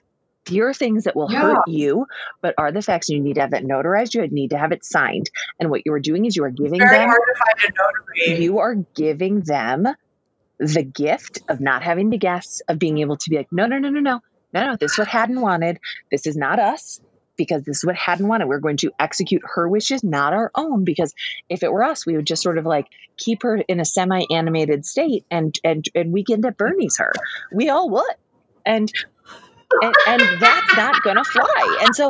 [0.47, 2.07] here are things that will hurt you,
[2.41, 3.07] but are the facts.
[3.09, 4.15] You need to have that notarized.
[4.15, 5.29] You need to have it signed.
[5.59, 8.43] And what you are doing is you are giving them, hard to find a notary.
[8.43, 9.85] you are giving them
[10.57, 13.77] the gift of not having to guess, of being able to be like, no, no,
[13.77, 14.21] no, no, no,
[14.53, 14.75] no, no.
[14.75, 15.79] This is what Haddon wanted.
[16.09, 16.99] This is not us
[17.39, 18.47] because this is what Haddon wanted.
[18.47, 20.83] We're going to execute her wishes, not our own.
[20.83, 21.15] Because
[21.49, 22.85] if it were us, we would just sort of like
[23.17, 27.11] keep her in a semi-animated state, and and and Weekend at Bernie's her.
[27.51, 28.15] We all would,
[28.63, 28.93] and.
[29.81, 31.77] And, and that's not gonna fly.
[31.81, 32.09] And so,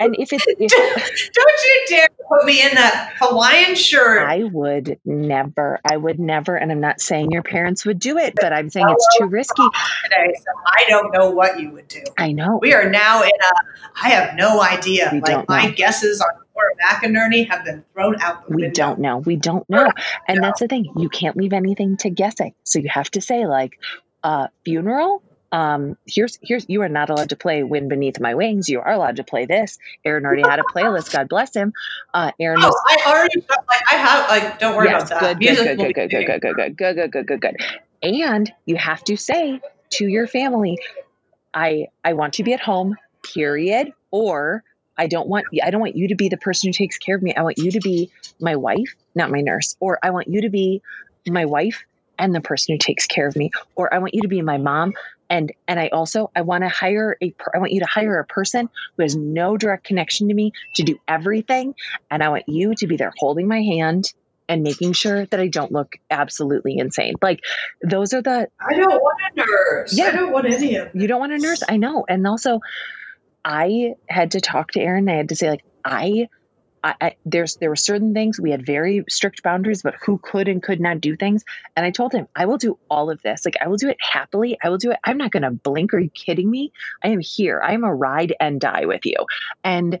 [0.00, 0.70] and if it's, if,
[1.32, 4.28] Don't you dare put me in that Hawaiian shirt.
[4.28, 8.34] I would never, I would never, and I'm not saying your parents would do it,
[8.40, 9.62] but I'm saying it's too risky.
[10.04, 12.02] today, so I don't know what you would do.
[12.18, 12.58] I know.
[12.60, 14.00] We are now in a.
[14.02, 15.08] I have no idea.
[15.12, 18.74] We like my guesses on Nora McInerny have been thrown out the We window.
[18.74, 19.18] don't know.
[19.18, 19.90] We don't know.
[20.28, 20.48] And No.
[20.48, 20.92] that's the thing.
[20.96, 22.52] You can't leave anything to guessing.
[22.64, 23.78] So you have to say like,
[24.24, 25.22] uh, funeral.
[25.52, 28.92] Um, here's here's you are not allowed to play "Wind Beneath My Wings." You are
[28.92, 29.78] allowed to play this.
[30.04, 31.12] Aaron already had a playlist.
[31.12, 31.72] God bless him.
[32.12, 34.58] Uh, Aaron Oh, was I already like I have like.
[34.58, 35.40] Don't worry yes, about that.
[35.40, 37.56] good, good, good, good, good, good, good, good, good, good, good, good, good, good.
[38.02, 40.78] And you have to say to your family,
[41.54, 43.92] I I want to be at home, period.
[44.10, 44.62] Or
[44.98, 47.22] I don't want I don't want you to be the person who takes care of
[47.22, 47.34] me.
[47.34, 49.76] I want you to be my wife, not my nurse.
[49.80, 50.82] Or I want you to be
[51.26, 51.84] my wife
[52.18, 53.50] and the person who takes care of me.
[53.74, 54.94] Or I want you to be my mom.
[55.28, 58.18] And and I also I want to hire a per- I want you to hire
[58.18, 61.74] a person who has no direct connection to me to do everything.
[62.10, 64.12] And I want you to be there holding my hand
[64.48, 67.14] and making sure that I don't look absolutely insane.
[67.20, 67.40] Like
[67.82, 69.96] those are the I don't want a nurse.
[69.96, 70.06] Yeah.
[70.06, 70.90] I don't want any of.
[70.94, 71.62] you don't want a nurse.
[71.68, 72.04] I know.
[72.08, 72.60] And also
[73.44, 75.08] I had to talk to Aaron.
[75.08, 76.28] I had to say like I
[76.86, 80.46] I, I, there's there were certain things we had very strict boundaries about who could
[80.46, 81.44] and could not do things.
[81.74, 83.44] And i told him i will do all of this.
[83.44, 84.56] Like i will do it happily.
[84.62, 84.98] I will do it.
[85.02, 85.92] I'm not going to blink.
[85.94, 86.72] Are you kidding me?
[87.02, 87.60] I am here.
[87.60, 89.16] I am a ride and die with you.
[89.64, 89.98] And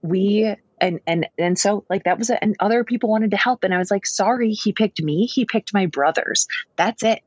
[0.00, 2.38] we and and and so like that was it.
[2.40, 3.62] And other people wanted to help.
[3.62, 5.26] And i was like sorry he picked me.
[5.26, 6.46] He picked my brothers.
[6.76, 7.20] That's it.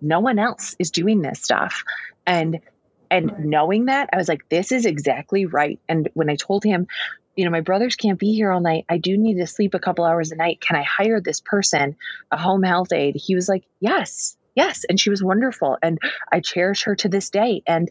[0.00, 1.82] No one else is doing this stuff.
[2.26, 2.60] And
[3.08, 5.80] and knowing that i was like this is exactly right.
[5.88, 6.86] And when i told him
[7.36, 8.84] you know my brothers can't be here all night.
[8.88, 10.60] I do need to sleep a couple hours a night.
[10.60, 11.96] Can i hire this person
[12.30, 13.16] a home health aide?
[13.16, 14.84] He was like yes yes.
[14.88, 15.78] And she was wonderful.
[15.80, 15.98] And
[16.32, 17.62] i cherish her to this day.
[17.66, 17.88] And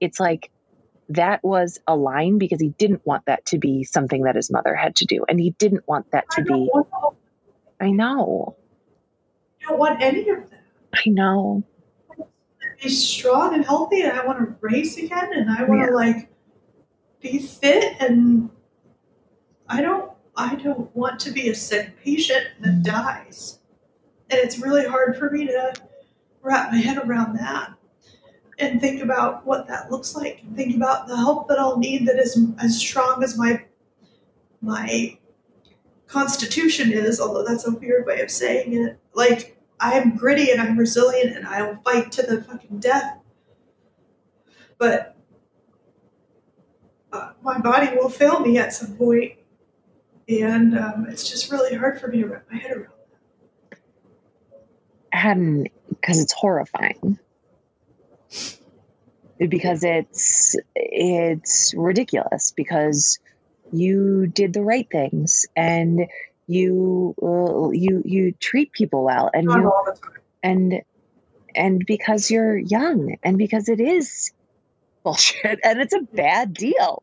[0.00, 0.50] it's like
[1.08, 4.74] that was a line because he didn't want that to be something that his mother
[4.74, 5.24] had to do.
[5.26, 6.70] And he didn't want that to I be
[7.80, 8.56] i know.
[9.62, 10.62] I don't want any of that.
[10.94, 11.62] i know.
[12.82, 16.30] Be strong and healthy, and I want to race again, and I want to like
[17.20, 18.48] be fit, and
[19.70, 20.10] I don't.
[20.36, 23.60] I don't want to be a sick patient that dies,
[24.30, 25.72] and it's really hard for me to
[26.42, 27.74] wrap my head around that
[28.58, 32.06] and think about what that looks like and think about the help that I'll need
[32.06, 33.64] that is as strong as my
[34.60, 35.18] my
[36.06, 38.98] constitution is, although that's a weird way of saying it.
[39.14, 43.18] Like I'm gritty and I'm resilient and I will fight to the fucking death.
[44.78, 45.16] But
[47.12, 49.32] uh, my body will fail me at some point,
[50.38, 52.92] and um, it's just really hard for me to wrap my head around.
[55.12, 57.18] And because it's horrifying.
[59.38, 63.18] Because it's it's ridiculous because
[63.72, 66.00] you did the right things and
[66.46, 70.20] you uh, you you treat people well and Not you all the time.
[70.42, 70.82] and
[71.54, 74.30] and because you're young and because it is
[75.04, 77.02] bullshit and it's a bad deal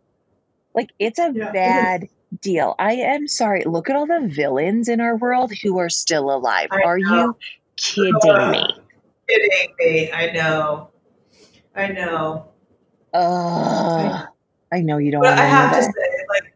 [0.76, 2.08] like it's a Yeah, it bad
[2.41, 6.34] deal i am sorry look at all the villains in our world who are still
[6.34, 7.15] alive I are know.
[7.15, 7.36] you
[7.78, 8.65] kidding me
[9.28, 10.12] Kidding me?
[10.12, 10.89] I know.
[11.76, 12.47] I know.
[13.13, 14.28] Ugh.
[14.71, 16.54] i know you don't But I have know to say, like,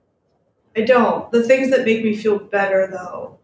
[0.77, 1.31] I don't.
[1.31, 3.39] The things that make me feel better, though,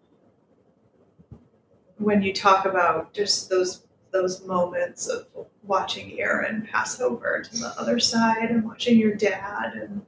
[1.97, 5.27] when you talk about just those those moments of
[5.63, 10.05] watching Aaron pass over to the other side and watching your dad and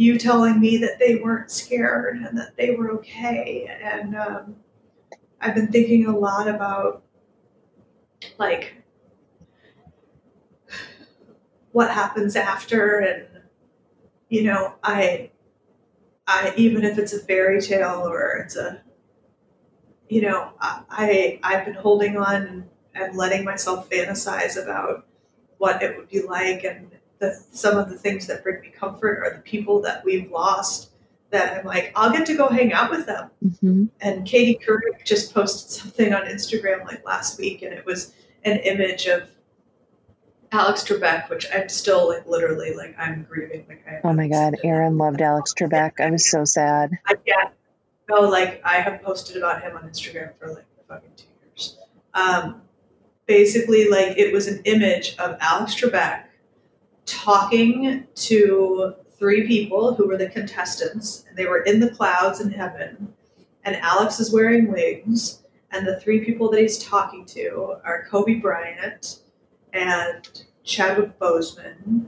[0.00, 3.68] you telling me that they weren't scared and that they were okay.
[3.82, 4.56] And um,
[5.42, 7.02] I've been thinking a lot about
[8.38, 8.76] like
[11.72, 13.26] what happens after and
[14.28, 15.30] you know i
[16.26, 18.82] i even if it's a fairy tale or it's a
[20.08, 25.06] you know i, i've been holding on and letting myself fantasize about
[25.58, 29.22] what it would be like and the, some of the things that bring me comfort
[29.24, 30.90] are the people that we've lost
[31.30, 33.88] that i'm like i'll get to go hang out with them Mhm.
[34.00, 38.12] and Katie Couric just posted something on Instagram like last week, and it was
[38.44, 39.28] an image of
[40.52, 43.64] Alex Trebek, which I'm still like literally like I'm grieving.
[43.68, 44.74] Like I oh my god haven't seen it.
[44.74, 47.54] aaron loved alex trebek i was so sad I can't.
[48.08, 51.76] No, like I have posted about him on Instagram for like fucking two years.
[52.14, 52.62] Um,
[53.26, 56.24] basically, like it was an image of Alex Trebek
[57.06, 62.50] talking to three people who were the contestants, and they were in the clouds in
[62.50, 63.12] heaven.
[63.64, 68.34] And Alex is wearing wings, and the three people that he's talking to are Kobe
[68.34, 69.20] Bryant
[69.72, 72.06] and Chadwick Boseman,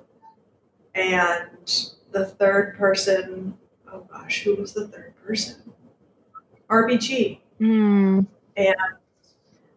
[0.95, 3.55] and the third person.
[3.93, 5.57] Oh gosh, who was the third person?
[6.71, 8.21] RBG Hmm.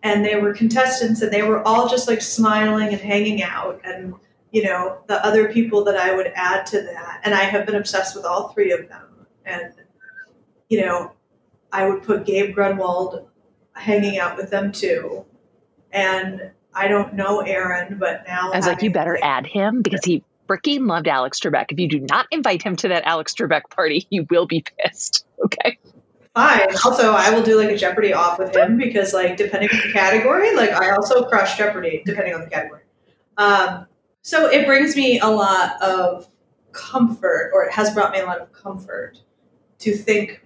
[0.04, 4.14] and they were contestants and they were all just like smiling and hanging out and
[4.56, 7.76] you know the other people that i would add to that and i have been
[7.76, 9.74] obsessed with all three of them and
[10.70, 11.12] you know
[11.74, 13.28] i would put gabe Grunewald
[13.74, 15.26] hanging out with them too
[15.92, 20.06] and i don't know aaron but now I was like, you better add him because
[20.06, 21.72] he freaking loved Alex Trebek.
[21.72, 25.26] If you do not invite him to that Alex Trebek party, you will be pissed.
[25.44, 25.80] Okay.
[26.36, 26.68] Fine.
[26.86, 29.92] Also, I will do like a Jeopardy off with him because, like, depending on the
[29.92, 32.84] category, like I also crush Jeopardy depending on the category.
[33.38, 33.88] Um,
[34.26, 36.28] so it brings me a lot of
[36.72, 39.20] comfort, or it has brought me a lot of comfort
[39.78, 40.44] to think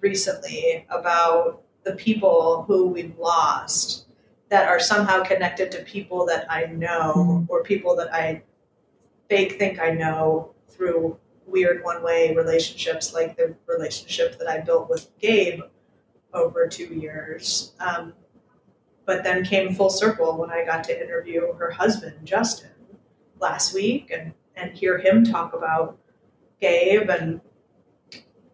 [0.00, 4.06] recently about the people who we've lost
[4.50, 7.46] that are somehow connected to people that I know Mhm.
[7.48, 8.44] or people that I
[9.28, 14.88] fake think I know through weird one way relationships like the relationship that I built
[14.88, 15.62] with Gabe
[16.32, 17.72] over two years.
[17.80, 18.14] Um,
[19.06, 22.70] but then came full circle when I got to interview her husband, Justin,
[23.42, 25.98] last week and, and hear him talk about
[26.60, 27.40] Gabe and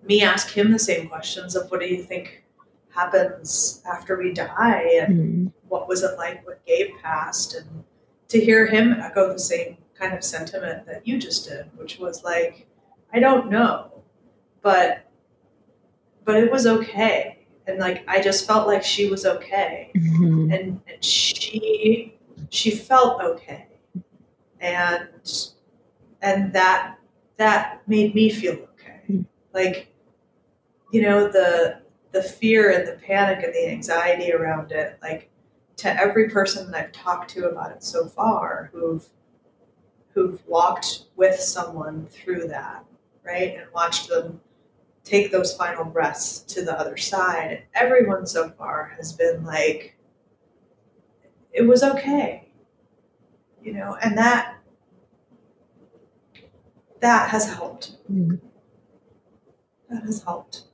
[0.02, 2.44] me ask him the same questions of what do you think
[2.90, 5.46] happens after we die and Hmm.
[5.68, 7.84] what was it like when Gabe passed and
[8.28, 12.24] to hear him echo the same kind of sentiment that you just did, which was
[12.24, 12.66] like,
[13.12, 14.02] I don't know,
[14.62, 15.04] but
[16.24, 17.46] but it was okay.
[17.66, 19.90] And like I just felt like she was okay.
[19.94, 20.54] Mhm.
[20.54, 22.14] And, and she
[22.50, 23.67] she felt okay.
[24.60, 25.08] And
[26.20, 26.98] and that
[27.36, 29.00] that made me feel okay.
[29.10, 29.24] Mm.
[29.54, 29.92] Like,
[30.92, 31.80] you know, the
[32.12, 35.30] the fear and the panic and the anxiety around it, like
[35.76, 39.06] to every person that I've talked to about it so far who've
[40.14, 42.84] who've walked with someone through that,
[43.24, 43.56] right?
[43.56, 44.40] And watched them
[45.04, 47.62] take those final breaths to the other side.
[47.74, 49.96] Everyone so far has been like
[51.52, 52.47] it was okay.
[53.62, 54.56] You know, and that
[57.00, 57.92] that has helped.
[58.10, 58.40] Mhm.
[59.90, 60.64] That has helped.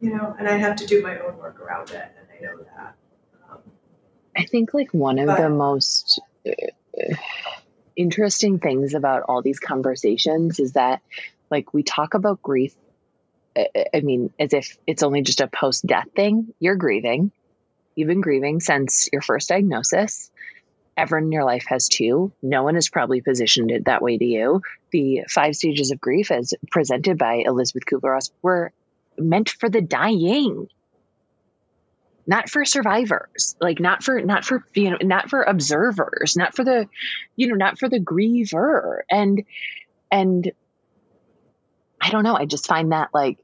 [0.00, 2.62] You know, and I have to do my own work around it, and I know
[2.76, 2.94] that.
[3.50, 3.58] Um,
[4.36, 7.14] I think like one of But- the most uh,
[7.96, 11.02] interesting things about all these conversations is that
[11.50, 12.74] like we talk about grief
[13.56, 16.54] I- I mean as if it's only just a post death thing.
[16.60, 17.32] You're grieving.
[17.96, 20.30] You've been grieving since your first diagnosis
[20.96, 22.32] everyone in your life has two.
[22.42, 24.62] No one has probably positioned it that way to you.
[24.90, 28.72] The five stages of grief, as presented by Elisabeth Kubler Ross, were
[29.18, 30.68] meant for the dying
[32.26, 36.62] not for survivors like not for not for you know not for observers not for
[36.64, 36.86] the
[37.34, 39.42] you know not for the griever and
[40.12, 40.52] and
[42.00, 43.38] i don't know i just find that like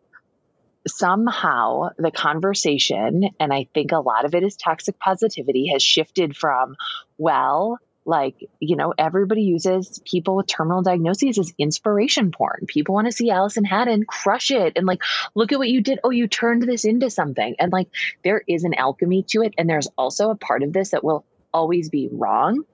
[0.86, 6.36] somehow the conversation and i think a lot of it is toxic positivity has shifted
[6.36, 6.76] from
[7.18, 12.64] well like you know everybody uses people with terminal diagnoses as inspiration porn.
[12.68, 15.02] People want to see allison haddon crush it and like
[15.34, 15.98] look at what you did.
[16.04, 17.56] Oh you turned this into something.
[17.58, 17.88] And like
[18.22, 21.24] there is an alchemy to it and there's also a part of this that will
[21.52, 22.64] always be wrong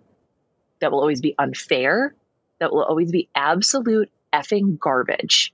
[0.80, 2.14] that will always be unfair
[2.58, 5.52] that will always be absolute effing garbage.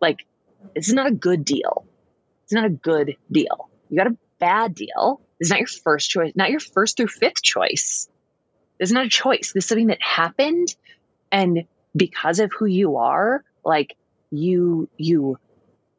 [0.00, 0.26] Like
[0.74, 1.86] is not a good deal
[2.44, 6.32] it's not a good deal you got a bad deal it's not your first choice
[6.34, 8.08] not your first through fifth choice
[8.78, 9.52] it's not a choice.
[9.52, 10.74] This is something that happened.
[11.32, 11.64] And
[11.96, 13.96] because of who you are, like
[14.30, 15.38] you, you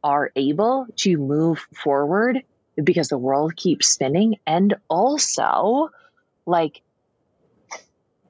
[0.03, 2.43] are able to move forward
[2.82, 4.38] because the world keeps spinning.
[4.45, 5.89] And also,
[6.45, 6.82] like,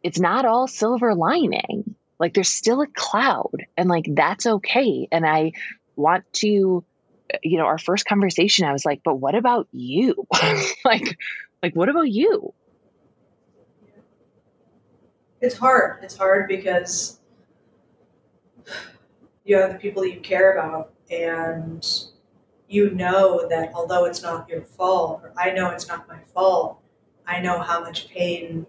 [0.01, 1.95] it's not all silver lining.
[2.19, 5.07] Like, there's still a cloud, and like, that's okay.
[5.11, 5.51] And I
[5.97, 6.83] want to,
[7.43, 10.27] you know, our first conversation, I was like, but what about you?
[10.85, 11.17] like,
[11.61, 12.53] like, what about you?
[15.41, 16.03] it's hard.
[16.03, 17.19] It's hard because
[19.45, 21.85] you have the people that you care about, and
[22.67, 26.79] you know that although it's not your fault, or I know it's not my fault,
[27.25, 28.65] I know how much pain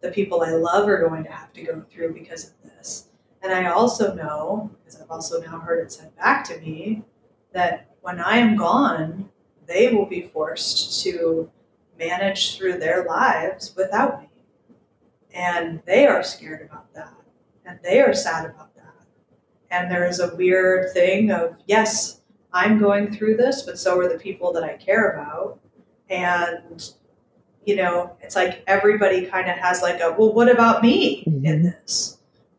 [0.00, 3.08] the people I love are going to have to go through because of this.
[3.42, 7.04] And I also know, because I've also now heard it said back to me,
[7.52, 9.28] that when I am gone,
[9.66, 11.50] they will be forced to
[11.98, 14.28] manage through their lives without me.
[15.34, 17.12] And they are scared about that.
[17.64, 18.94] And they are sad about that.
[19.70, 22.20] And there is a weird thing of, yes,
[22.52, 25.60] I'm going through this, but so are the people that I care about.
[26.08, 26.90] And,
[27.66, 31.44] you know, it's like everybody kind of has like a, well, what about me mm-hmm.
[31.44, 32.17] in this?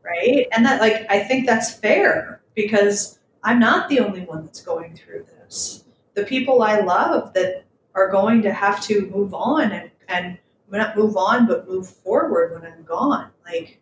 [0.09, 0.47] Right.
[0.51, 4.95] And that, like, I think that's fair because I'm not the only one that's going
[4.95, 5.83] through this.
[6.15, 10.37] The people I love that are going to have to move on and, and
[10.71, 13.29] not move on, but move forward when I'm gone.
[13.45, 13.79] Like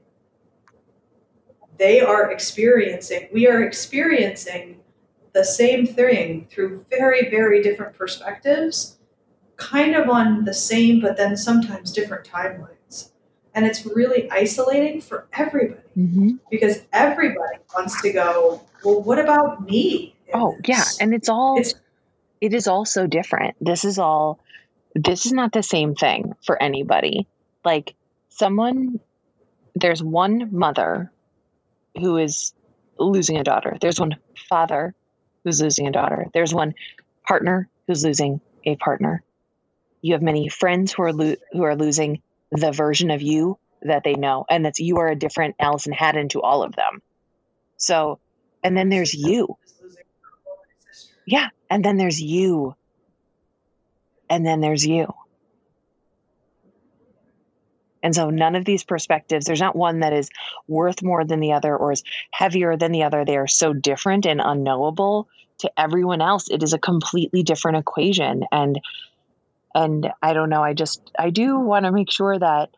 [1.77, 4.79] they are experiencing, we are experiencing
[5.33, 8.97] the same thing through very, very different perspectives,
[9.55, 12.76] kind of on the same, but then sometimes different timelines.
[13.57, 16.35] And it's really isolating for everybody mm-hmm.
[16.51, 20.15] because everybody wants to go, well, what about me?
[20.31, 20.83] Oh, yeah.
[21.01, 21.73] And it's all, it's,
[22.39, 23.55] it is all so different.
[23.59, 24.39] This is all
[24.93, 27.27] this is not the same thing for anybody.
[27.65, 27.95] Like
[28.29, 28.99] someone,
[29.75, 31.11] there's one mother
[31.95, 32.53] who is
[32.99, 33.77] losing a daughter.
[33.81, 34.17] There's one
[34.49, 34.93] father
[35.43, 36.27] who's losing a daughter.
[36.33, 36.73] There's one
[37.27, 39.23] partner who's losing a partner.
[40.01, 44.03] You have many friends who are lo- who are losing the version of you that
[44.03, 47.01] they know, and that's you are a different Allison Haddon to all of them.
[47.77, 48.19] So,
[48.63, 49.57] and then there's you.
[51.25, 52.75] Yeah, and then there's you
[54.29, 55.13] and then there's you.
[58.03, 60.29] And so none of these perspectives, there's not one that is
[60.67, 63.25] worth more than the other or is heavier than the other.
[63.25, 65.27] They are so different and unknowable
[65.59, 66.49] to everyone else.
[66.49, 68.43] It is a completely different equation.
[68.51, 68.79] And
[69.73, 72.69] and I don't know, I just I do want to make sure that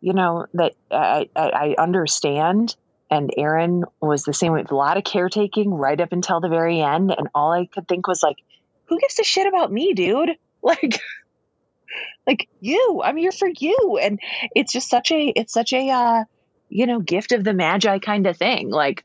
[0.00, 2.76] you know that I, I, I understand
[3.12, 4.64] and Aaron was the same way.
[4.68, 7.14] A lot of caretaking right up until the very end.
[7.16, 8.36] And all I could think was like,
[8.86, 10.30] who gives a shit about me, dude?
[10.64, 11.00] Like,
[12.24, 13.98] like you, I'm here for you.
[14.00, 14.20] And
[14.54, 16.24] it's just such a, it's such a, uh,
[16.72, 18.70] you know, gift of the magi kind of thing.
[18.70, 19.04] Like,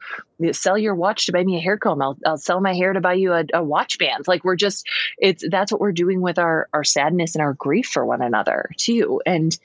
[0.53, 2.01] sell your watch to buy me a hair comb.
[2.01, 4.27] I'll, I'll sell my hair to buy you a, a, watch band.
[4.27, 7.88] Like, we're just, it's that's what we're doing with our our sadness and our grief
[7.88, 9.21] for one another too.
[9.25, 9.58] And,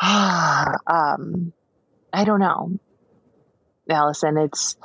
[0.00, 1.52] um,
[2.12, 2.78] I don't know,
[3.88, 4.38] Allison.
[4.38, 4.76] It's,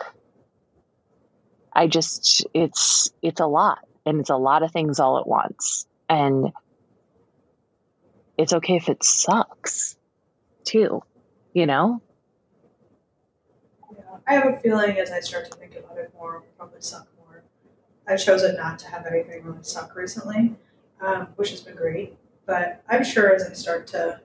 [1.72, 5.88] I just, it's it's a lot and it's a lot of things all at once.
[6.10, 6.52] And
[8.38, 9.96] it's okay if it sucks
[10.66, 11.02] too,
[11.56, 12.02] you know?
[13.98, 16.82] Yeah, I have a feeling as I start to think about it more, it'll probably
[16.82, 17.44] suck more.
[18.08, 20.56] I've chosen not to have anything really suck recently,
[21.02, 22.18] um, which has been great.
[22.46, 24.20] But I'm sure as I start to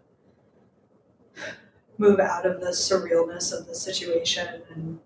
[1.98, 4.98] move out of the surrealness of the situation and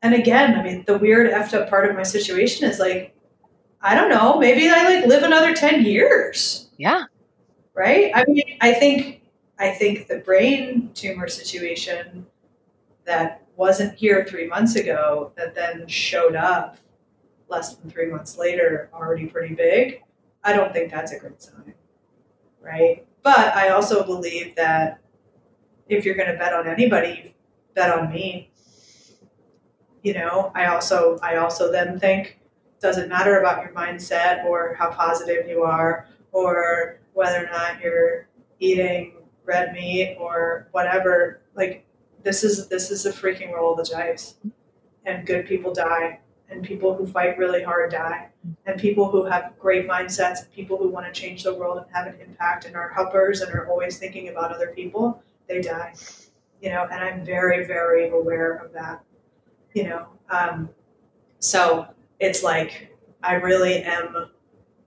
[0.00, 3.14] and again, I mean, the weird effed up part of my situation is like
[3.82, 6.68] I don't know, maybe I like live another 10 years.
[6.78, 7.04] Yeah.
[7.74, 8.10] right?
[8.14, 9.17] I mean, I think
[9.58, 12.26] I think the brain tumor situation
[13.04, 16.76] that wasn't here three months ago that then showed up
[17.48, 20.02] less than three months later, already pretty big.
[20.44, 21.74] I don't think that's a great sign,
[22.60, 23.06] right?
[23.22, 25.00] But I also believe that
[25.88, 27.34] if you're going to bet on anybody,
[27.74, 28.50] bet on me.
[30.02, 32.38] You know, I also I also then think
[32.80, 38.28] doesn't matter about your mindset or how positive you are or whether or not you're
[38.60, 39.17] eating
[39.48, 41.40] red meat or whatever.
[41.56, 41.84] Like
[42.22, 44.34] this is this is the freaking roll of the dice,
[45.04, 48.28] and good people die, and people who fight really hard die,
[48.66, 51.86] and people who have great mindsets, and people who want to change the world and
[51.92, 55.94] have an impact and are helpers and are always thinking about other people, they die.
[56.60, 59.02] You know, and I'm very very aware of that.
[59.72, 60.68] You know, um,
[61.38, 61.88] so
[62.20, 64.30] it's like I really am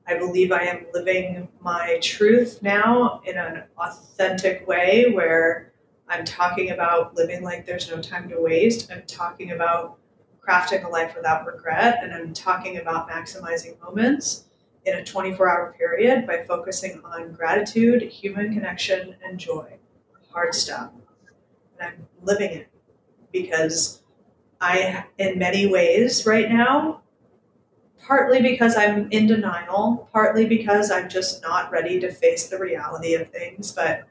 [0.07, 5.71] I believe I am living my truth now in an authentic way where
[6.07, 8.91] I'm talking about living like there's no time to waste.
[8.91, 9.97] I'm talking about
[10.45, 11.99] crafting a life without regret.
[12.03, 14.45] And I'm talking about maximizing moments
[14.85, 19.77] in a 24 hour period by focusing on gratitude, human connection, and joy.
[20.31, 20.91] Hard stuff.
[21.79, 22.69] And I'm living it
[23.31, 24.01] because
[24.59, 27.01] I, in many ways right now,
[28.05, 33.13] partly because I'm in denial, partly because I'm just not ready to face the reality
[33.13, 33.71] of things.
[33.71, 34.07] But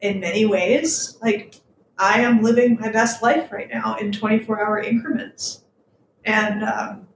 [0.00, 1.60] in many ways, like
[1.98, 5.64] I am living my best life right now in 24 hour increments.
[6.24, 7.08] And um,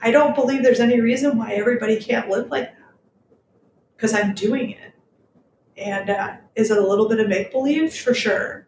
[0.00, 2.94] I don't believe there's any reason why everybody can't live like that
[3.96, 4.92] because I'm doing it.
[5.76, 7.94] And uh, is it a little bit of make believe?
[7.94, 8.66] For sure.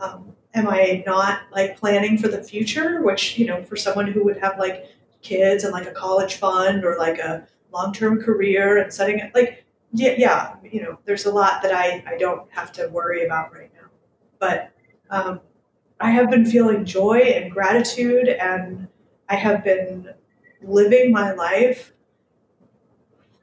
[0.00, 3.02] Um, am I not like planning for the future?
[3.02, 4.86] Which, you know, for someone who would have like
[5.22, 9.64] kids and like a college fund or like a long-term career and setting it like
[9.92, 13.52] yeah, yeah you know there's a lot that I, I don't have to worry about
[13.52, 13.88] right now.
[14.38, 14.72] But
[15.10, 15.40] um,
[16.00, 18.88] i have been feeling joy and gratitude and
[19.28, 20.12] i have been
[20.62, 21.92] living my life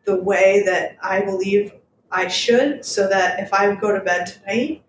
[0.06, 1.74] the way that i believe
[2.12, 4.84] i should so that if i go to bed tonight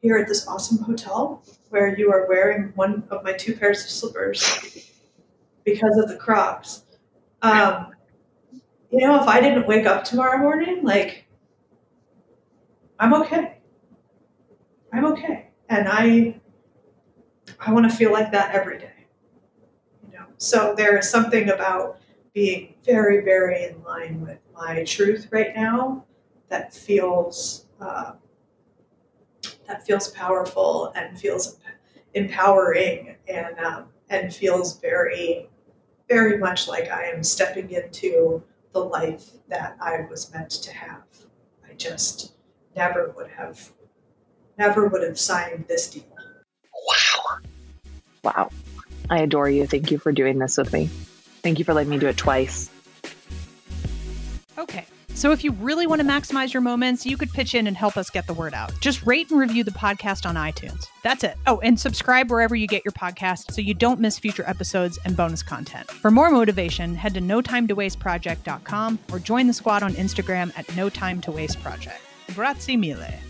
[0.00, 3.90] here at this awesome hotel where you are wearing one of my two pairs of
[3.90, 4.89] slippers
[5.64, 6.84] because of the crops.
[7.42, 7.92] Um,
[8.90, 11.26] you know, if I didn't wake up tomorrow morning, like,
[12.98, 13.58] I'm okay.
[14.92, 15.48] I'm okay.
[15.68, 16.40] And I,
[17.60, 19.06] I want to feel like that every day.
[20.06, 22.00] You know, so there is something about
[22.32, 26.04] being very, very in line with my truth right now
[26.48, 28.12] that feels uh,
[29.66, 31.58] that feels powerful and feels
[32.14, 35.48] empowering and um, and feels very,
[36.10, 38.42] very much like I am stepping into
[38.72, 41.04] the life that I was meant to have.
[41.68, 42.34] I just
[42.76, 43.70] never would have,
[44.58, 46.02] never would have signed this deal.
[46.88, 47.38] Wow.
[48.24, 48.50] Wow.
[49.08, 49.66] I adore you.
[49.66, 50.86] Thank you for doing this with me.
[51.42, 52.68] Thank you for letting me do it twice.
[55.14, 57.96] So if you really want to maximize your moments, you could pitch in and help
[57.96, 58.72] us get the word out.
[58.80, 60.86] Just rate and review the podcast on iTunes.
[61.02, 61.36] That's it.
[61.46, 65.16] Oh, and subscribe wherever you get your podcast so you don't miss future episodes and
[65.16, 65.90] bonus content.
[65.90, 71.20] For more motivation, head to notimetowasteproject.com or join the squad on Instagram at no time
[71.22, 72.00] to waste project.
[72.34, 73.29] Grazie mille.